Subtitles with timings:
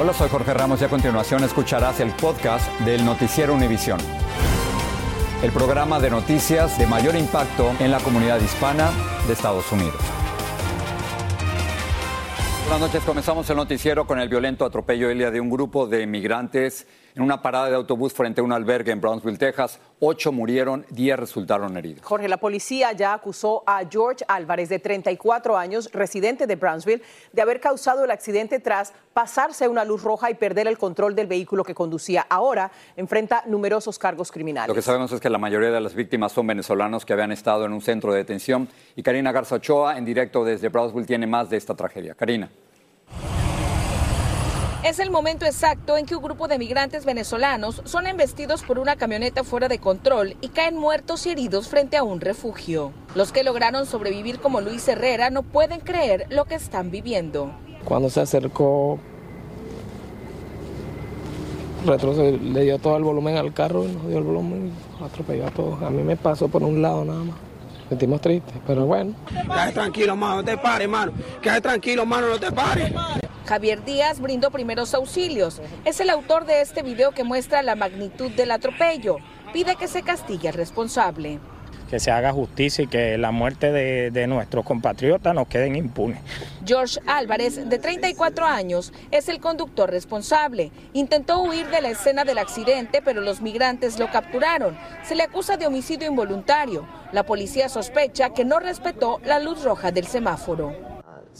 [0.00, 3.98] Hola, soy Jorge Ramos y a continuación escucharás el podcast del Noticiero Univisión.
[5.42, 8.92] El programa de noticias de mayor impacto en la comunidad hispana
[9.26, 9.96] de Estados Unidos.
[12.68, 16.86] Buenas noches, comenzamos el noticiero con el violento atropello Elia de un grupo de inmigrantes
[17.18, 19.80] en una parada de autobús frente a un albergue en Brownsville, Texas.
[19.98, 22.04] Ocho murieron, diez resultaron heridos.
[22.04, 27.02] Jorge, la policía ya acusó a George Álvarez, de 34 años, residente de Brownsville,
[27.32, 31.26] de haber causado el accidente tras pasarse una luz roja y perder el control del
[31.26, 32.24] vehículo que conducía.
[32.30, 34.68] Ahora enfrenta numerosos cargos criminales.
[34.68, 37.64] Lo que sabemos es que la mayoría de las víctimas son venezolanos que habían estado
[37.64, 38.68] en un centro de detención.
[38.94, 42.14] Y Karina Garza Ochoa, en directo desde Brownsville, tiene más de esta tragedia.
[42.14, 42.48] Karina.
[44.84, 48.94] Es el momento exacto en que un grupo de migrantes venezolanos son embestidos por una
[48.94, 52.92] camioneta fuera de control y caen muertos y heridos frente a un refugio.
[53.16, 57.50] Los que lograron sobrevivir como Luis Herrera no pueden creer lo que están viviendo.
[57.84, 59.00] Cuando se acercó,
[61.84, 65.50] retrocedió, le dio todo el volumen al carro, nos dio el volumen y atropelló a
[65.50, 65.82] todos.
[65.82, 67.47] A mí me pasó por un lado nada más.
[67.88, 69.14] Sentimos tristes, pero bueno.
[69.28, 71.12] Quédate tranquilo, mano, no te pares, mano.
[71.40, 72.92] Quédate tranquilo, mano, no te pares.
[73.46, 75.62] Javier Díaz brindó primeros auxilios.
[75.86, 79.16] Es el autor de este video que muestra la magnitud del atropello.
[79.54, 81.40] Pide que se castigue al responsable.
[81.88, 86.20] Que se haga justicia y que la muerte de, de nuestros compatriotas no queden impunes.
[86.64, 90.70] George Álvarez, de 34 años, es el conductor responsable.
[90.92, 94.76] Intentó huir de la escena del accidente, pero los migrantes lo capturaron.
[95.02, 96.86] Se le acusa de homicidio involuntario.
[97.12, 100.74] La policía sospecha que no respetó la luz roja del semáforo.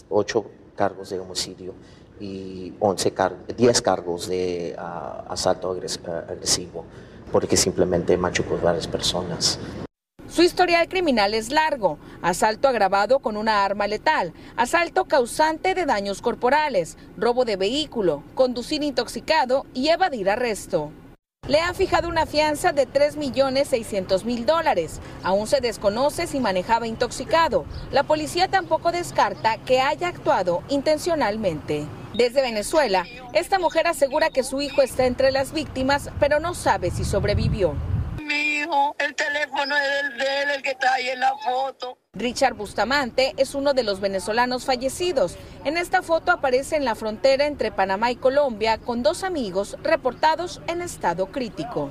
[0.09, 1.75] Ocho cargos de homicidio
[2.21, 6.85] y 11 cargos, 10 cargos de uh, asalto agres agresivo,
[7.31, 9.59] porque simplemente machucó a varias personas.
[10.29, 11.99] Su historial criminal es largo.
[12.21, 18.83] Asalto agravado con una arma letal, asalto causante de daños corporales, robo de vehículo, conducir
[18.83, 20.93] intoxicado y evadir arresto.
[21.47, 25.01] Le han fijado una fianza de 3.600.000 dólares.
[25.23, 27.65] Aún se desconoce si manejaba intoxicado.
[27.91, 31.87] La policía tampoco descarta que haya actuado intencionalmente.
[32.15, 36.91] Desde Venezuela, esta mujer asegura que su hijo está entre las víctimas, pero no sabe
[36.91, 37.77] si sobrevivió.
[38.29, 41.97] Mi hijo, el teléfono es el de él, el que está ahí en la foto.
[42.13, 45.39] Richard Bustamante es uno de los venezolanos fallecidos.
[45.65, 50.61] En esta foto aparece en la frontera entre Panamá y Colombia con dos amigos reportados
[50.67, 51.91] en estado crítico.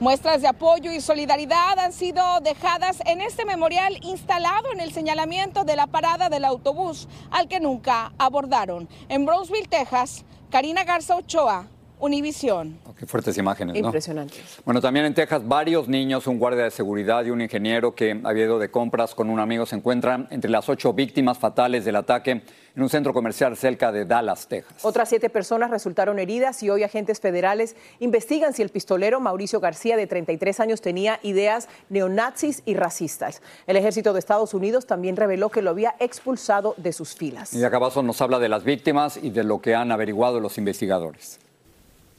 [0.00, 5.64] Muestras de apoyo y solidaridad han sido dejadas en este memorial instalado en el señalamiento
[5.64, 8.88] de la parada del autobús al que nunca abordaron.
[9.10, 11.68] En Brownsville, Texas, Karina Garza Ochoa,
[12.04, 12.78] Univisión.
[12.84, 13.86] Oh, qué fuertes imágenes, ¿no?
[13.86, 14.34] Impresionante.
[14.66, 18.44] Bueno, también en Texas, varios niños, un guardia de seguridad y un ingeniero que había
[18.44, 22.42] ido de compras con un amigo se encuentran entre las ocho víctimas fatales del ataque
[22.76, 24.84] en un centro comercial cerca de Dallas, Texas.
[24.84, 29.96] Otras siete personas resultaron heridas y hoy agentes federales investigan si el pistolero Mauricio García,
[29.96, 33.40] de 33 años, tenía ideas neonazis y racistas.
[33.66, 37.54] El ejército de Estados Unidos también reveló que lo había expulsado de sus filas.
[37.54, 41.40] Y Cabazo nos habla de las víctimas y de lo que han averiguado los investigadores.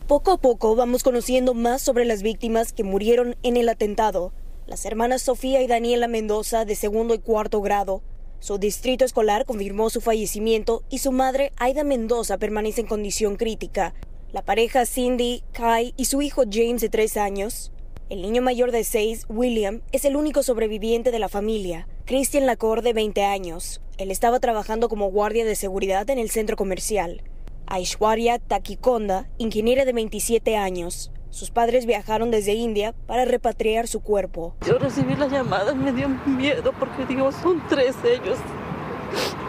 [0.07, 4.33] Poco a poco vamos conociendo más sobre las víctimas que murieron en el atentado.
[4.67, 8.03] Las hermanas Sofía y Daniela Mendoza, de segundo y cuarto grado.
[8.39, 13.95] Su distrito escolar confirmó su fallecimiento y su madre, Aida Mendoza, permanece en condición crítica.
[14.31, 17.71] La pareja Cindy, Kai y su hijo James de tres años.
[18.07, 21.87] El niño mayor de seis, William, es el único sobreviviente de la familia.
[22.05, 23.81] Christian Lacor, de 20 años.
[23.97, 27.23] Él estaba trabajando como guardia de seguridad en el centro comercial.
[27.67, 31.11] Aishwarya Takikonda, ingeniera de 27 años.
[31.29, 34.55] Sus padres viajaron desde India para repatriar su cuerpo.
[34.65, 38.37] Yo recibí la llamada, me dio miedo porque digo, son tres ellos.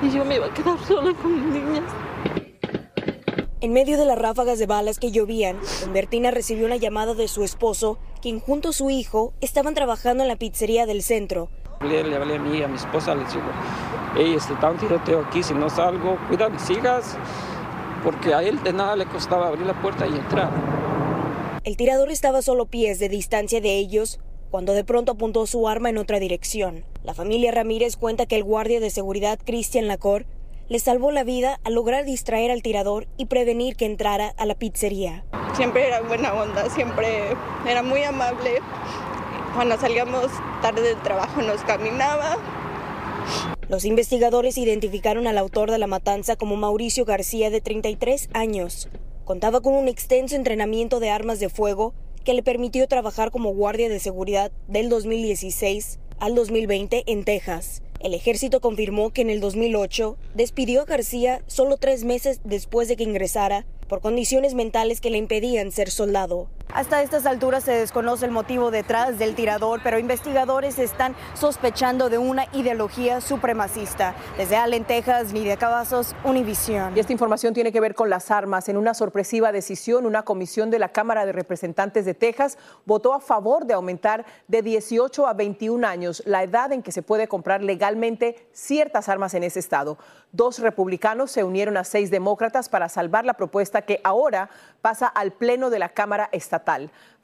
[0.03, 1.85] Y yo me iba a quedar sola con mis niñas.
[3.61, 5.59] En medio de las ráfagas de balas que llovían,
[5.93, 10.29] Bertina recibió una llamada de su esposo, quien junto a su hijo estaban trabajando en
[10.29, 11.49] la pizzería del centro.
[11.81, 13.43] Le, le hablé a mí, a mi esposa, le digo,
[14.17, 17.17] hey, este, está un tiroteo aquí, si no salgo, cuida mis hijas,
[18.03, 20.51] porque a él de nada le costaba abrir la puerta y entrar.
[21.65, 24.21] El tirador estaba solo pies de distancia de ellos
[24.51, 26.85] cuando de pronto apuntó su arma en otra dirección.
[27.03, 30.27] La familia Ramírez cuenta que el guardia de seguridad Cristian Lacor
[30.69, 34.55] le salvó la vida al lograr distraer al tirador y prevenir que entrara a la
[34.55, 35.25] pizzería.
[35.55, 37.37] Siempre era buena onda, siempre
[37.69, 38.61] era muy amable.
[39.55, 40.27] Cuando salíamos
[40.63, 42.37] tarde del trabajo nos caminaba.
[43.69, 48.89] Los investigadores identificaron al autor de la matanza como Mauricio García, de 33 años.
[49.25, 51.93] Contaba con un extenso entrenamiento de armas de fuego
[52.23, 57.83] que le permitió trabajar como guardia de seguridad del 2016 al 2020 en Texas.
[57.99, 62.95] El ejército confirmó que en el 2008 despidió a García solo tres meses después de
[62.95, 66.49] que ingresara por condiciones mentales que le impedían ser soldado.
[66.75, 72.19] Hasta estas alturas se desconoce el motivo detrás del tirador, pero investigadores están sospechando de
[72.19, 74.15] una ideología supremacista.
[74.37, 76.95] Desde Allen, Texas, Nidia Cavazos, Univisión.
[76.95, 78.69] Y esta información tiene que ver con las armas.
[78.69, 83.21] En una sorpresiva decisión, una comisión de la Cámara de Representantes de Texas votó a
[83.21, 87.63] favor de aumentar de 18 a 21 años la edad en que se puede comprar
[87.63, 89.97] legalmente ciertas armas en ese estado.
[90.33, 94.51] Dos republicanos se unieron a seis demócratas para salvar la propuesta que ahora
[94.83, 96.56] pasa al Pleno de la Cámara Estatal.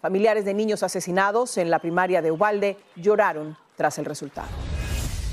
[0.00, 4.48] Familiares de niños asesinados en la primaria de Ubalde lloraron tras el resultado.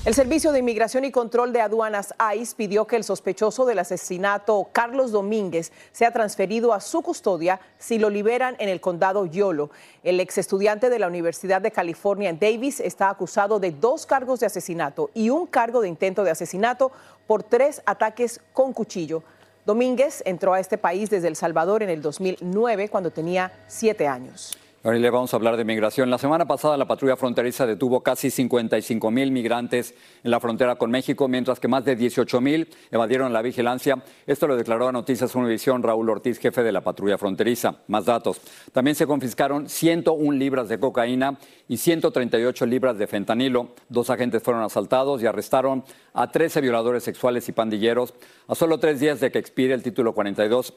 [0.05, 4.69] El Servicio de Inmigración y Control de Aduanas ICE pidió que el sospechoso del asesinato
[4.71, 9.71] Carlos Domínguez sea transferido a su custodia si lo liberan en el condado Yolo.
[10.01, 14.45] El ex estudiante de la Universidad de California Davis está acusado de dos cargos de
[14.45, 16.93] asesinato y un cargo de intento de asesinato
[17.27, 19.21] por tres ataques con cuchillo.
[19.69, 24.57] Domínguez entró a este país desde El Salvador en el 2009 cuando tenía siete años.
[24.81, 26.09] Ahora le vamos a hablar de migración.
[26.09, 29.93] La semana pasada la patrulla fronteriza detuvo casi 55 mil migrantes
[30.23, 34.01] en la frontera con México, mientras que más de 18 mil evadieron la vigilancia.
[34.25, 37.75] Esto lo declaró a Noticias Univisión Raúl Ortiz, jefe de la patrulla fronteriza.
[37.87, 38.39] Más datos.
[38.71, 41.37] También se confiscaron 101 libras de cocaína
[41.67, 43.71] y 138 libras de fentanilo.
[43.89, 45.83] Dos agentes fueron asaltados y arrestaron
[46.13, 48.13] a 13 violadores sexuales y pandilleros
[48.47, 50.73] a solo tres días de que expire el título 42.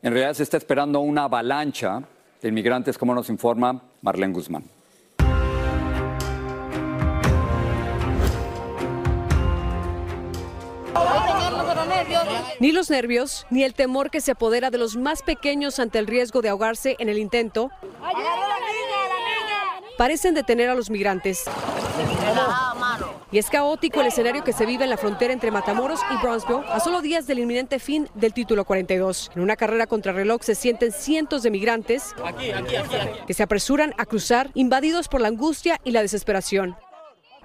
[0.00, 2.02] En realidad se está esperando una avalancha
[2.42, 4.64] de inmigrantes, como nos informa Marlene Guzmán.
[12.60, 16.06] Ni los nervios, ni el temor que se apodera de los más pequeños ante el
[16.06, 17.70] riesgo de ahogarse en el intento
[20.02, 21.44] parecen detener a los migrantes.
[23.32, 26.66] Y es caótico el escenario que se vive en la frontera entre Matamoros y Brownsville
[26.68, 29.30] a solo días del inminente fin del título 42.
[29.34, 32.14] En una carrera contra reloj se sienten cientos de migrantes
[33.26, 36.76] que se apresuran a cruzar, invadidos por la angustia y la desesperación.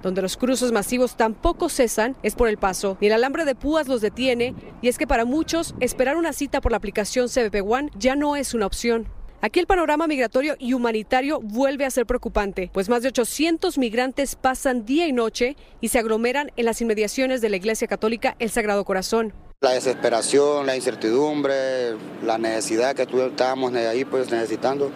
[0.03, 2.97] Donde los cruces masivos tampoco cesan es por el paso.
[2.99, 6.59] Ni el alambre de púas los detiene y es que para muchos esperar una cita
[6.59, 9.07] por la aplicación CBP One ya no es una opción.
[9.39, 14.35] Aquí el panorama migratorio y humanitario vuelve a ser preocupante, pues más de 800 migrantes
[14.35, 18.49] pasan día y noche y se aglomeran en las inmediaciones de la Iglesia Católica El
[18.49, 19.33] Sagrado Corazón.
[19.61, 24.89] La desesperación, la incertidumbre, la necesidad que estábamos ahí pues necesitando,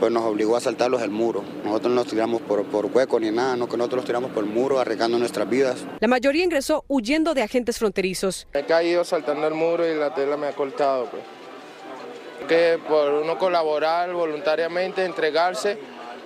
[0.00, 1.44] pues nos obligó a saltarlos el muro.
[1.62, 4.42] Nosotros no nos tiramos por, por hueco ni nada, no que nosotros nos tiramos por
[4.42, 5.84] el muro arriesgando nuestras vidas.
[6.00, 8.48] La mayoría ingresó huyendo de agentes fronterizos.
[8.54, 11.10] Me he caído saltando el muro y la tela me ha cortado.
[11.10, 11.22] Pues
[12.46, 15.78] que por uno colaborar voluntariamente, entregarse,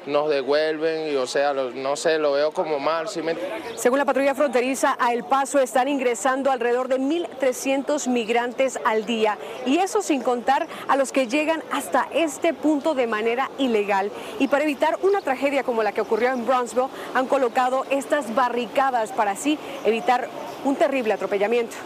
[0.07, 3.09] nos devuelven y o sea, no sé, lo veo como mal.
[3.09, 9.37] Según la patrulla fronteriza, a El Paso están ingresando alrededor de 1.300 migrantes al día
[9.67, 14.11] y eso sin contar a los que llegan hasta este punto de manera ilegal.
[14.39, 19.13] Y para evitar una tragedia como la que ocurrió en Brownsville, han colocado estas barricadas
[19.13, 20.29] para así evitar
[20.65, 21.77] un terrible atropellamiento.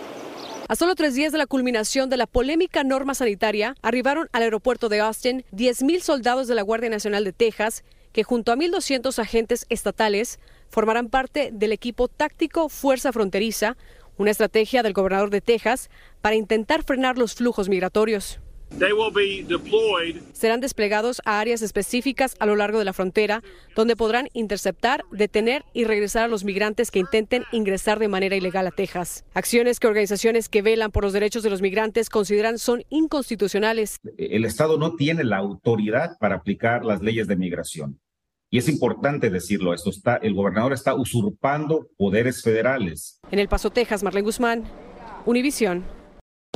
[0.71, 4.89] A solo tres días de la culminación de la polémica norma sanitaria, arribaron al aeropuerto
[4.89, 9.67] de Austin 10.000 soldados de la Guardia Nacional de Texas, que junto a 1.200 agentes
[9.69, 13.77] estatales formarán parte del equipo táctico Fuerza Fronteriza,
[14.17, 18.39] una estrategia del gobernador de Texas para intentar frenar los flujos migratorios.
[20.33, 23.43] Serán desplegados a áreas específicas a lo largo de la frontera,
[23.77, 28.67] donde podrán interceptar, detener y regresar a los migrantes que intenten ingresar de manera ilegal
[28.67, 29.25] a Texas.
[29.35, 33.99] Acciones que organizaciones que velan por los derechos de los migrantes consideran son inconstitucionales.
[34.17, 38.01] El Estado no tiene la autoridad para aplicar las leyes de migración.
[38.53, 43.21] Y es importante decirlo, esto está, el gobernador está usurpando poderes federales.
[43.31, 44.65] En El Paso, Texas, Marlene Guzmán,
[45.25, 46.00] Univisión.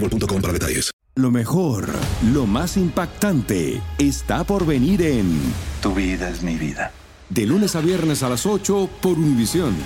[0.00, 0.90] boostmobile.com para detalles.
[1.16, 1.88] Lo mejor,
[2.32, 5.38] lo más impactante, está por venir en
[5.82, 6.92] Tu vida es mi vida.
[7.28, 9.76] De lunes a viernes a las 8 por Univisión.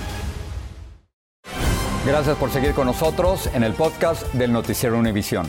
[2.05, 5.47] Gracias por seguir con nosotros en el podcast del Noticiero Univisión.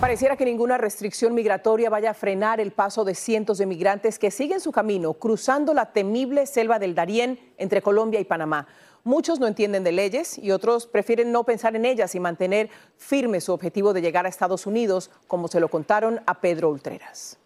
[0.00, 4.30] Pareciera que ninguna restricción migratoria vaya a frenar el paso de cientos de migrantes que
[4.30, 8.68] siguen su camino cruzando la temible selva del Darién entre Colombia y Panamá.
[9.06, 13.42] Muchos no entienden de leyes y otros prefieren no pensar en ellas y mantener firme
[13.42, 17.36] su objetivo de llegar a Estados Unidos, como se lo contaron a Pedro Ultreras.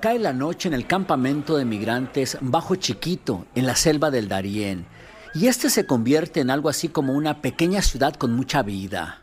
[0.00, 4.86] Cae la noche en el campamento de migrantes Bajo Chiquito, en la selva del Darién.
[5.34, 9.22] Y este se convierte en algo así como una pequeña ciudad con mucha vida.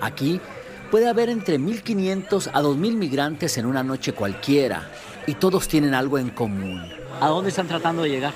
[0.00, 0.40] Aquí
[0.90, 4.90] puede haber entre 1.500 a 2.000 migrantes en una noche cualquiera,
[5.26, 6.82] y todos tienen algo en común.
[7.20, 8.34] ¿A dónde están tratando de llegar?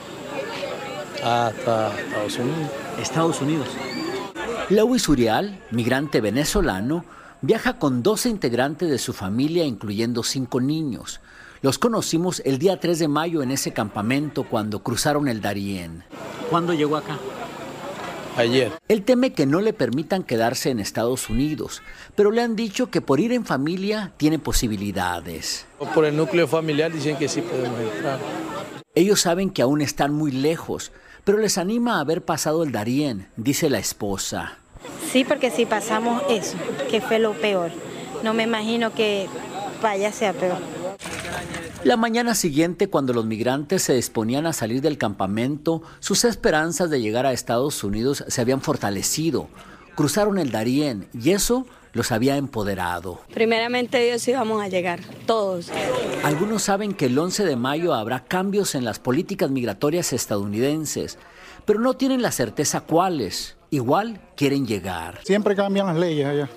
[1.22, 2.70] Hasta Estados Unidos.
[3.00, 3.68] Estados Unidos.
[4.70, 7.04] Lewis Urial, migrante venezolano,
[7.40, 11.20] viaja con 12 integrantes de su familia, incluyendo cinco niños.
[11.62, 16.04] Los conocimos el día 3 de mayo en ese campamento cuando cruzaron el Darién.
[16.50, 17.18] ¿Cuándo llegó acá?
[18.38, 18.72] Ayer.
[18.86, 21.82] Él teme que no le permitan quedarse en Estados Unidos,
[22.14, 25.66] pero le han dicho que por ir en familia tiene posibilidades.
[25.92, 28.20] Por el núcleo familiar dicen que sí podemos entrar.
[28.94, 30.92] Ellos saben que aún están muy lejos,
[31.24, 34.58] pero les anima a haber pasado el Darién, dice la esposa.
[35.10, 36.56] Sí, porque si pasamos eso,
[36.90, 37.70] que fue lo peor,
[38.22, 39.26] no me imagino que
[39.82, 40.58] vaya sea peor.
[41.84, 47.00] La mañana siguiente, cuando los migrantes se disponían a salir del campamento, sus esperanzas de
[47.00, 49.48] llegar a Estados Unidos se habían fortalecido.
[49.94, 53.20] Cruzaron el Darién y eso los había empoderado.
[53.32, 55.70] Primeramente Dios íbamos a llegar, todos.
[56.24, 61.16] Algunos saben que el 11 de mayo habrá cambios en las políticas migratorias estadounidenses,
[61.64, 63.56] pero no tienen la certeza cuáles.
[63.70, 65.20] Igual quieren llegar.
[65.24, 66.50] Siempre cambian las leyes allá.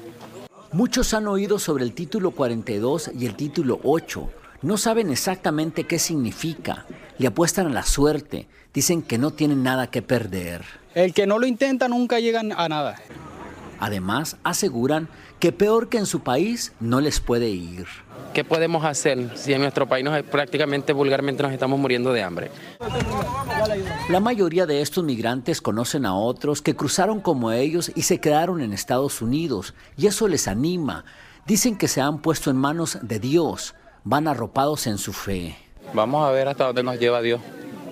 [0.71, 4.29] Muchos han oído sobre el título 42 y el título 8.
[4.61, 6.85] No saben exactamente qué significa.
[7.17, 8.47] Le apuestan a la suerte.
[8.73, 10.63] Dicen que no tienen nada que perder.
[10.93, 12.95] El que no lo intenta nunca llega a nada.
[13.79, 17.87] Además, aseguran que peor que en su país no les puede ir.
[18.35, 22.51] ¿Qué podemos hacer si en nuestro país nos, prácticamente vulgarmente nos estamos muriendo de hambre?
[24.09, 28.61] La mayoría de estos migrantes conocen a otros que cruzaron como ellos y se quedaron
[28.61, 31.03] en Estados Unidos y eso les anima.
[31.47, 35.55] Dicen que se han puesto en manos de Dios, van arropados en su fe.
[35.93, 37.41] Vamos a ver hasta dónde nos lleva Dios.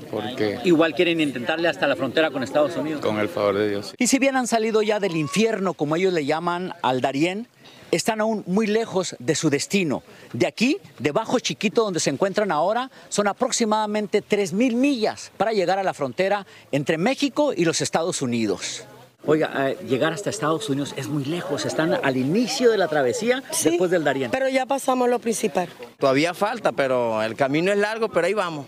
[0.09, 3.01] Porque Igual quieren intentarle hasta la frontera con Estados Unidos.
[3.01, 3.93] con el favor de Dios.
[3.97, 7.47] Y si bien han salido ya del infierno, como ellos le llaman, al Darién,
[7.91, 10.01] están aún muy lejos de su destino.
[10.33, 15.83] De aquí, debajo chiquito donde se encuentran ahora, son aproximadamente 3.000 millas para llegar a
[15.83, 18.83] la frontera entre México y los Estados Unidos.
[19.25, 21.65] Oiga, eh, llegar hasta Estados Unidos es muy lejos.
[21.65, 24.31] Están al inicio de la travesía después del Darién.
[24.31, 25.67] Pero ya pasamos lo principal.
[25.99, 28.65] Todavía falta, pero el camino es largo, pero ahí vamos.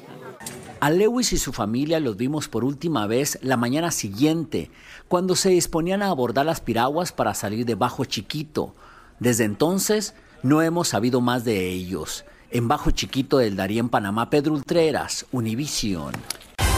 [0.82, 4.72] A Lewis y su familia los vimos por última vez la mañana siguiente,
[5.08, 8.74] cuando se disponían a abordar las piraguas para salir de Bajo Chiquito.
[9.20, 12.26] Desde entonces no hemos sabido más de ellos.
[12.50, 16.14] En Bajo Chiquito del Darién, Panamá, Pedro Ultreras, Univisión.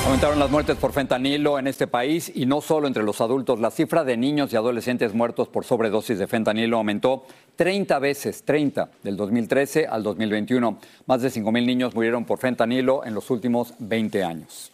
[0.05, 3.61] Aumentaron las muertes por fentanilo en este país y no solo entre los adultos.
[3.61, 7.23] La cifra de niños y adolescentes muertos por sobredosis de fentanilo aumentó
[7.55, 10.77] 30 veces, 30, del 2013 al 2021.
[11.05, 14.72] Más de 5.000 niños murieron por fentanilo en los últimos 20 años.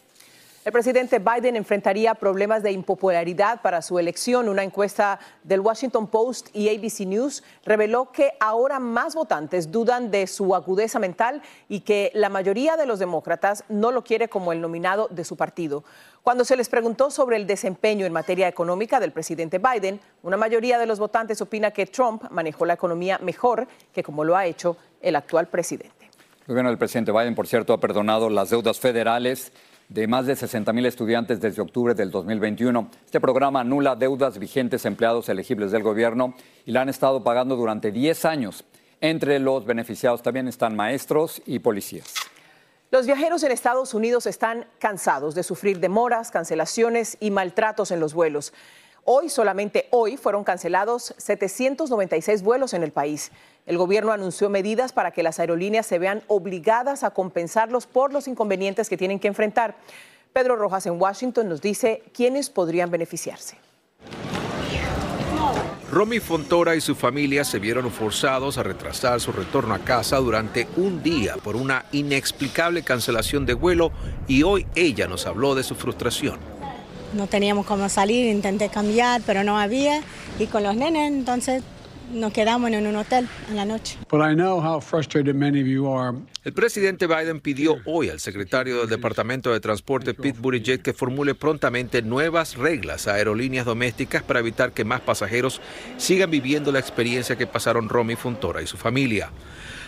[0.62, 4.46] El presidente Biden enfrentaría problemas de impopularidad para su elección.
[4.46, 10.26] Una encuesta del Washington Post y ABC News reveló que ahora más votantes dudan de
[10.26, 11.40] su agudeza mental
[11.70, 15.34] y que la mayoría de los demócratas no lo quiere como el nominado de su
[15.34, 15.82] partido.
[16.22, 20.78] Cuando se les preguntó sobre el desempeño en materia económica del presidente Biden, una mayoría
[20.78, 24.76] de los votantes opina que Trump manejó la economía mejor que como lo ha hecho
[25.00, 26.10] el actual presidente.
[26.42, 29.52] El gobierno del presidente Biden, por cierto, ha perdonado las deudas federales
[29.90, 32.88] de más de 60 mil estudiantes desde octubre del 2021.
[33.04, 37.90] Este programa anula deudas vigentes empleados elegibles del gobierno y la han estado pagando durante
[37.90, 38.64] 10 años.
[39.00, 42.14] Entre los beneficiados también están maestros y policías.
[42.92, 48.14] Los viajeros en Estados Unidos están cansados de sufrir demoras, cancelaciones y maltratos en los
[48.14, 48.52] vuelos.
[49.04, 53.32] Hoy, solamente hoy, fueron cancelados 796 vuelos en el país.
[53.66, 58.28] El gobierno anunció medidas para que las aerolíneas se vean obligadas a compensarlos por los
[58.28, 59.76] inconvenientes que tienen que enfrentar.
[60.32, 63.56] Pedro Rojas en Washington nos dice quiénes podrían beneficiarse.
[65.90, 70.68] Romy Fontora y su familia se vieron forzados a retrasar su retorno a casa durante
[70.76, 73.90] un día por una inexplicable cancelación de vuelo
[74.28, 76.49] y hoy ella nos habló de su frustración.
[77.14, 80.02] No teníamos cómo salir, intenté cambiar, pero no había.
[80.38, 81.62] Y con los nenes, entonces
[82.12, 83.98] nos quedamos en un hotel en la noche.
[86.44, 91.34] El presidente Biden pidió hoy al secretario del Departamento de Transporte, Pete Buttigieg, que formule
[91.34, 95.60] prontamente nuevas reglas a aerolíneas domésticas para evitar que más pasajeros
[95.98, 99.30] sigan viviendo la experiencia que pasaron Romy Fontora y su familia.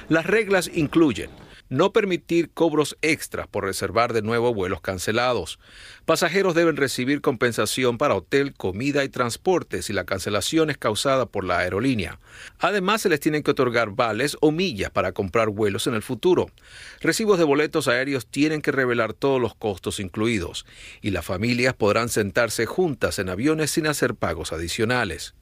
[0.08, 1.30] Las reglas incluyen
[1.72, 5.58] no permitir cobros extras por reservar de nuevo vuelos cancelados.
[6.04, 11.44] Pasajeros deben recibir compensación para hotel, comida y transporte si la cancelación es causada por
[11.44, 12.20] la aerolínea.
[12.58, 16.50] Además, se les tienen que otorgar vales o millas para comprar vuelos en el futuro.
[17.00, 20.66] Recibos de boletos aéreos tienen que revelar todos los costos incluidos
[21.00, 25.34] y las familias podrán sentarse juntas en aviones sin hacer pagos adicionales.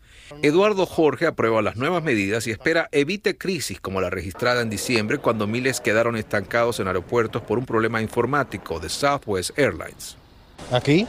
[0.43, 5.19] Eduardo Jorge aprueba las nuevas medidas y espera evite crisis como la registrada en diciembre
[5.19, 10.17] cuando miles quedaron estancados en aeropuertos por un problema informático de Southwest Airlines.
[10.73, 11.07] Aquí,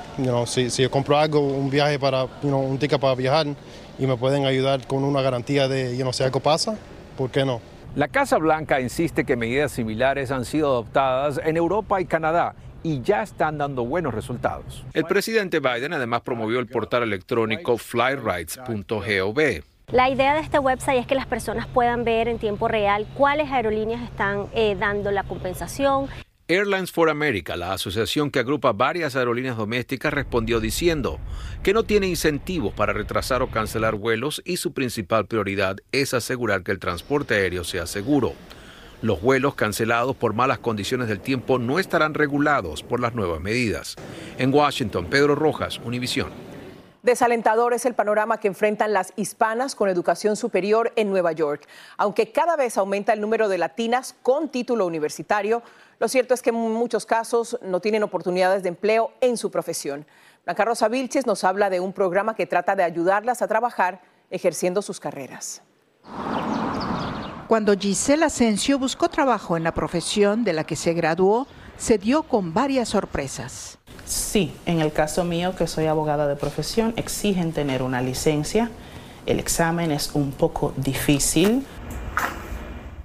[0.47, 3.47] si, yo compro algo, un viaje para, un ticket para viajar
[3.99, 6.75] y me pueden ayudar con una garantía de, you si algo pasa,
[7.17, 7.61] ¿por qué no?
[7.95, 13.01] La Casa Blanca insiste que medidas similares han sido adoptadas en Europa y Canadá y
[13.01, 14.83] ya están dando buenos resultados.
[14.93, 19.63] El presidente Biden además promovió el portal electrónico flyrights.gov.
[19.91, 23.51] La idea de este website es que las personas puedan ver en tiempo real cuáles
[23.51, 26.07] aerolíneas están eh, dando la compensación.
[26.47, 31.19] Airlines for America, la asociación que agrupa varias aerolíneas domésticas, respondió diciendo
[31.63, 36.63] que no tiene incentivos para retrasar o cancelar vuelos y su principal prioridad es asegurar
[36.63, 38.33] que el transporte aéreo sea seguro.
[39.01, 43.95] Los vuelos cancelados por malas condiciones del tiempo no estarán regulados por las nuevas medidas.
[44.37, 46.29] En Washington, Pedro Rojas, Univisión.
[47.01, 51.67] Desalentador es el panorama que enfrentan las hispanas con educación superior en Nueva York.
[51.97, 55.63] Aunque cada vez aumenta el número de latinas con título universitario,
[55.97, 60.05] lo cierto es que en muchos casos no tienen oportunidades de empleo en su profesión.
[60.45, 64.83] Blanca Rosa Vilches nos habla de un programa que trata de ayudarlas a trabajar ejerciendo
[64.83, 65.63] sus carreras.
[67.51, 72.23] Cuando Giselle Asensio buscó trabajo en la profesión de la que se graduó, se dio
[72.23, 73.77] con varias sorpresas.
[74.05, 78.71] Sí, en el caso mío, que soy abogada de profesión, exigen tener una licencia.
[79.25, 81.65] El examen es un poco difícil.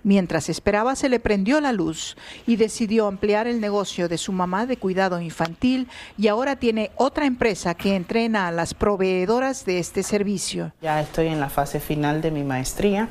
[0.07, 2.17] Mientras esperaba se le prendió la luz
[2.47, 7.27] y decidió ampliar el negocio de su mamá de cuidado infantil y ahora tiene otra
[7.27, 10.71] empresa que entrena a las proveedoras de este servicio.
[10.81, 13.09] Ya estoy en la fase final de mi maestría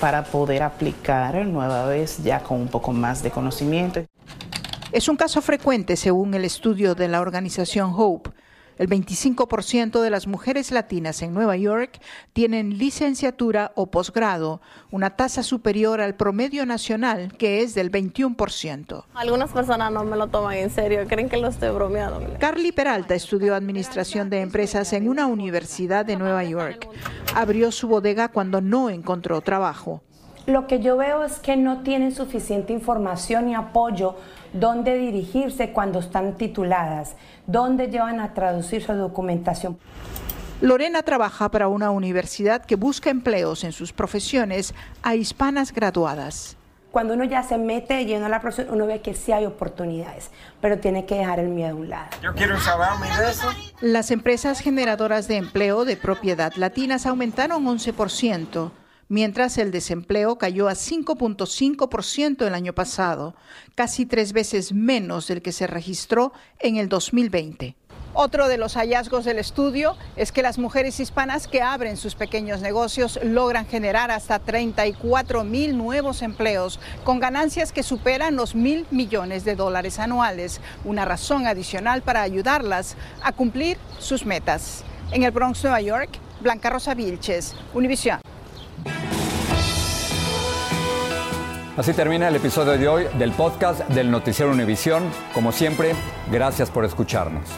[0.00, 4.04] para poder aplicar nueva vez ya con un poco más de conocimiento.
[4.92, 8.30] Es un caso frecuente según el estudio de la organización Hope.
[8.78, 12.00] El 25% de las mujeres latinas en Nueva York
[12.32, 14.60] tienen licenciatura o posgrado,
[14.92, 19.04] una tasa superior al promedio nacional, que es del 21%.
[19.14, 22.22] Algunas personas no me lo toman en serio, creen que lo estoy bromeando.
[22.38, 26.88] Carly Peralta estudió administración de empresas en una universidad de Nueva York.
[27.34, 30.02] Abrió su bodega cuando no encontró trabajo.
[30.46, 34.14] Lo que yo veo es que no tienen suficiente información y apoyo
[34.52, 39.78] donde dirigirse cuando están tituladas, dónde llevan a traducir su documentación.
[40.60, 46.56] Lorena trabaja para una universidad que busca empleos en sus profesiones a hispanas graduadas.
[46.90, 50.30] Cuando uno ya se mete lleno a la profesión, uno ve que sí hay oportunidades,
[50.60, 52.08] pero tiene que dejar el miedo a un lado.
[52.22, 53.48] Yo quiero saber de eso.
[53.80, 58.70] Las empresas generadoras de empleo de propiedad latinas aumentaron 11%,
[59.08, 63.34] mientras el desempleo cayó a 5.5% el año pasado,
[63.74, 67.76] casi tres veces menos del que se registró en el 2020.
[68.14, 72.60] Otro de los hallazgos del estudio es que las mujeres hispanas que abren sus pequeños
[72.62, 79.44] negocios logran generar hasta 34 mil nuevos empleos con ganancias que superan los mil millones
[79.44, 84.84] de dólares anuales, una razón adicional para ayudarlas a cumplir sus metas.
[85.12, 88.20] En el Bronx, Nueva York, Blanca Rosa Vilches, Univision.
[91.78, 95.04] Así termina el episodio de hoy del podcast del Noticiero Univisión.
[95.32, 95.92] Como siempre,
[96.28, 97.48] gracias por escucharnos.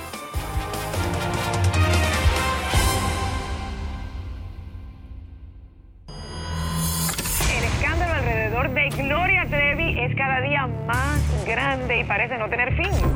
[7.56, 12.76] El escándalo alrededor de Gloria Trevi es cada día más grande y parece no tener
[12.76, 13.09] fin.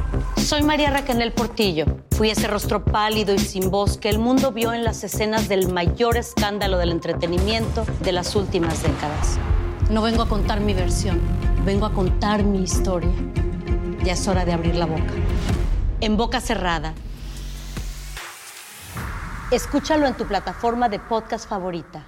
[0.44, 1.86] Soy María Raquel Portillo.
[2.10, 5.72] Fui ese rostro pálido y sin voz que el mundo vio en las escenas del
[5.72, 9.38] mayor escándalo del entretenimiento de las últimas décadas.
[9.88, 11.18] No vengo a contar mi versión,
[11.64, 13.08] vengo a contar mi historia.
[14.04, 15.14] Ya es hora de abrir la boca.
[16.02, 16.92] En boca cerrada.
[19.50, 22.04] Escúchalo en tu plataforma de podcast favorita.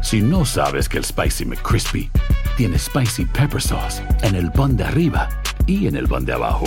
[0.00, 2.10] Si no sabes que el Spicy McCrispy
[2.56, 5.28] tiene Spicy Pepper Sauce en el pan de arriba
[5.70, 6.64] y en el pan de abajo,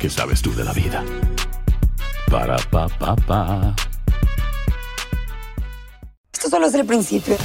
[0.00, 1.04] ¿qué sabes tú de la vida?
[2.30, 3.74] Para, pa, pa, pa.
[6.32, 7.36] Esto solo es el principio.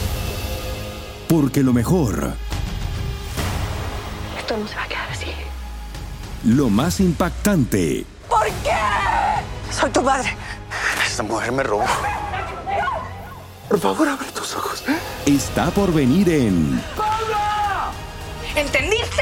[1.30, 2.34] Porque lo mejor,
[4.40, 5.28] Esto no se va a quedar así.
[6.46, 8.76] lo más impactante, ¿Por qué?
[9.72, 10.36] Soy tu madre.
[11.06, 11.86] Esta mujer me robó.
[13.70, 14.84] Por favor, abre tus ojos.
[15.26, 16.82] está por venir en
[18.56, 19.22] ¿Entendiste?